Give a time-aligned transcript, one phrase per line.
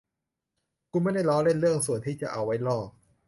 [0.91, 2.77] คุณไม่ได้ล้อเล่นเรื่องส่วนที่จะเอาไว้ล่อ